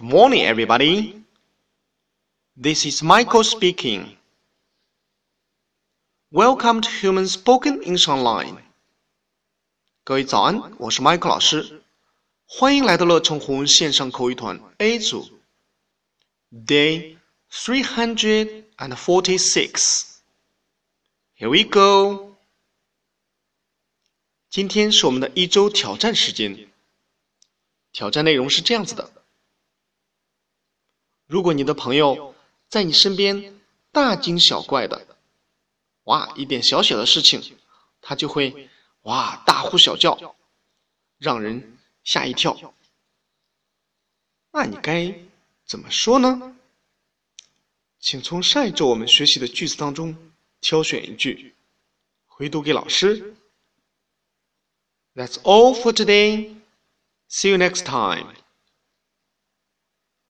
[0.00, 1.24] Good morning, everybody.
[2.56, 4.16] This is Michael speaking.
[6.30, 8.58] Welcome to Human Spoken English Online.
[10.04, 11.82] 各位早安，我是 Michael 老师，
[12.46, 15.28] 欢迎来到乐成红线上口语团 A 组。
[16.52, 17.18] Day
[17.50, 20.18] three hundred and forty-six.
[21.36, 22.36] Here we go.
[24.48, 26.70] 今天是我们的一周挑战时间。
[27.92, 29.10] 挑战内容是这样子的：
[31.31, 32.35] 如果你的朋友
[32.67, 33.57] 在你身边
[33.93, 35.07] 大惊小怪的，
[36.03, 37.57] 哇，一点小小的事情，
[38.01, 38.69] 他就会
[39.03, 40.35] 哇大呼小叫，
[41.17, 42.73] 让人吓一跳。
[44.51, 45.17] 那你该
[45.65, 46.57] 怎么说呢？
[47.97, 51.55] 请从上一周我们学习的句子当中挑选一句，
[52.25, 53.37] 回读给老师。
[55.15, 56.57] That's all for today.
[57.29, 58.35] See you next time.